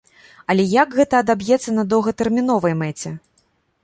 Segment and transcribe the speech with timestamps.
[0.51, 3.13] Але як гэта адаб'ецца на доўгатэрміновай мэце?